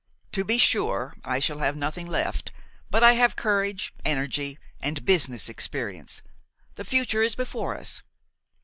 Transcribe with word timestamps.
To 0.31 0.43
be 0.43 0.57
sure, 0.57 1.13
I 1.23 1.37
shall 1.37 1.59
have 1.59 1.77
nothing 1.77 2.07
left, 2.07 2.51
but 2.89 3.03
I 3.03 3.13
have 3.13 3.35
courage, 3.35 3.93
energy 4.03 4.57
and 4.79 5.05
business 5.05 5.47
experience; 5.47 6.23
the 6.73 6.83
future 6.83 7.21
is 7.21 7.35
before 7.35 7.77
us. 7.77 8.01